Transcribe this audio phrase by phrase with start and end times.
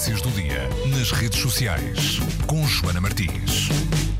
[0.00, 3.68] Tendências do dia nas redes sociais com Joana Martins.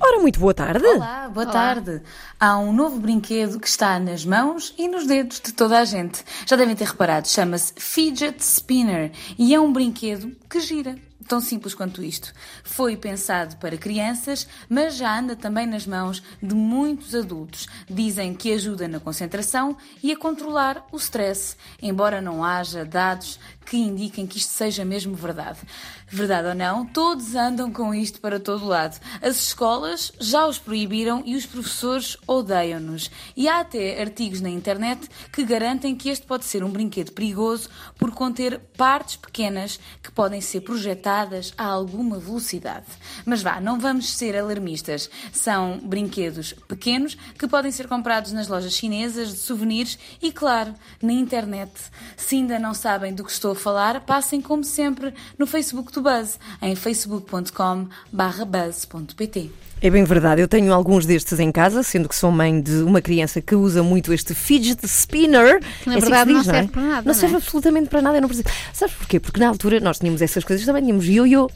[0.00, 0.84] Ora, muito boa tarde.
[0.84, 2.02] Olá, boa tarde.
[2.40, 6.24] Há um novo brinquedo que está nas mãos e nos dedos de toda a gente.
[6.46, 10.98] Já devem ter reparado, chama-se Fidget Spinner e é um brinquedo que gira.
[11.26, 12.32] Tão simples quanto isto.
[12.62, 17.66] Foi pensado para crianças, mas já anda também nas mãos de muitos adultos.
[17.90, 23.76] Dizem que ajuda na concentração e a controlar o stress, embora não haja dados que
[23.76, 25.58] indiquem que isto seja mesmo verdade.
[26.06, 28.98] Verdade ou não, todos andam com isto para todo lado.
[29.20, 33.10] As escolas já os proibiram e os professores odeiam-nos.
[33.36, 37.68] E há até artigos na internet que garantem que este pode ser um brinquedo perigoso
[37.98, 41.07] por conter partes pequenas que podem ser projetadas
[41.56, 42.86] a alguma velocidade.
[43.24, 45.08] Mas vá, não vamos ser alarmistas.
[45.32, 51.12] São brinquedos pequenos que podem ser comprados nas lojas chinesas de souvenirs e, claro, na
[51.12, 51.72] internet.
[52.16, 56.02] Se ainda não sabem do que estou a falar, passem como sempre no Facebook do
[56.02, 59.50] Buzz, em facebook.com buzz.pt.
[59.80, 63.00] É bem verdade, eu tenho alguns destes em casa, sendo que sou mãe de uma
[63.00, 65.60] criança que usa muito este fidget spinner.
[65.84, 66.52] Que na É assim verdade se não diz, é?
[66.52, 67.42] serve para nada, Não serve não é?
[67.44, 68.48] absolutamente para nada, eu não preciso.
[68.72, 69.20] Sabes porquê?
[69.20, 71.50] Porque na altura nós tínhamos essas coisas também, tínhamos ioiô.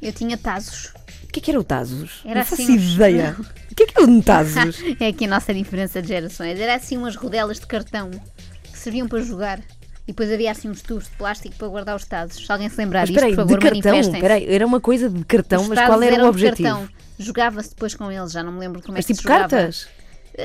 [0.00, 0.92] Eu tinha tazos.
[1.24, 2.22] O que é que era o Tazos?
[2.24, 3.36] Era não faço assim uns- ideia.
[3.70, 4.76] O que é que era um Tazos?
[4.98, 6.58] é aqui a nossa diferença de gerações.
[6.58, 8.10] Era assim umas rodelas de cartão
[8.62, 9.58] que serviam para jogar.
[10.04, 12.46] E depois havia assim uns tubos de plástico para guardar os tazos.
[12.46, 14.14] Se alguém se lembrar Mas disto, espera aí, por favor, de cartão, manifestem.
[14.14, 16.66] espera aí, era uma coisa de cartão, Os mas qual era o objetivo?
[16.68, 16.88] cartão.
[17.18, 19.48] Jogava-se depois com eles, já não me lembro como Mas é que tipo se jogava.
[19.50, 19.86] cartas?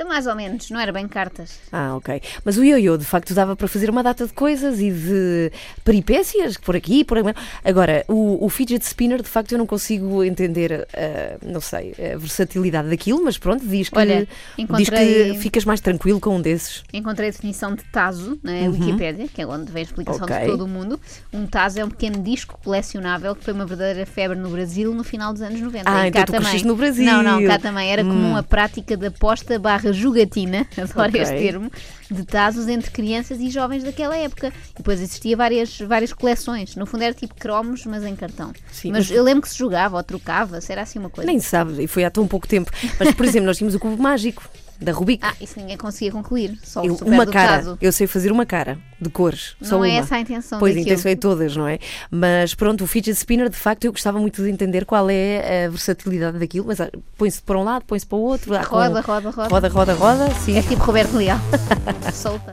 [0.08, 1.60] Mais ou menos, não era bem cartas.
[1.72, 2.22] Ah, ok.
[2.44, 5.52] Mas o ioiô, de facto, dava para fazer uma data de coisas e de
[5.84, 7.34] peripécias, por aqui, por ali.
[7.64, 12.18] Agora, o, o fidget spinner, de facto, eu não consigo entender, ah, não sei, a
[12.18, 14.28] versatilidade daquilo, mas pronto, diz que, Olha, diz
[14.58, 16.84] encontrei- que ficas mais tranquilo com um desses.
[16.94, 20.34] Encontrei a definição de taso na Wikipédia, que é onde vem a explicação Uhum.
[20.34, 20.40] Ok.
[20.46, 21.00] de todo o mundo.
[21.34, 25.04] Um taso é um pequeno disco colecionável que foi uma verdadeira febre no Brasil no
[25.04, 25.90] final dos anos 90.
[25.90, 26.64] Ah, E então cá tu também.
[26.64, 27.06] no Brasil.
[27.06, 27.92] Não, não, cá também.
[27.92, 28.10] Era Hum.
[28.10, 31.22] comum a prática da aposta barra jogatina, adoro Ok.
[31.22, 31.72] este termo,
[32.10, 34.54] de tazos entre crianças e jovens daquela época.
[34.74, 36.76] E depois existia várias, várias coleções.
[36.76, 38.54] No fundo era tipo cromos, mas em cartão.
[38.72, 41.26] Sim, mas, mas- eu lembro que se jogava ou trocava-se, era assim uma coisa.
[41.30, 42.72] Nem sabe, e foi há tão pouco tempo.
[43.00, 44.48] Mas, por exemplo, nós tínhamos o cubo mágico
[44.84, 45.20] da Rubik.
[45.26, 46.58] Ah, isso ninguém conseguia concluir.
[46.64, 47.78] Só Eu- uma cara, taso.
[47.82, 49.56] eu sei fazer uma cara de cores.
[49.62, 49.98] só Não é uma.
[50.00, 51.80] essa a intenção Pois, a intenção é todas, não é?
[52.12, 55.70] Mas pronto, o fidget spinner, de facto, eu gostava muito de entender qual é a
[55.70, 58.56] versatilidade daquilo, mas ah, põe-se para um lado, põe-se para o outro.
[58.56, 59.48] há com- Roda, roda, roda.
[59.50, 60.58] Roda, roda, roda, sim.
[60.58, 61.40] É tipo Roberto Leal.
[62.14, 62.52] Solta.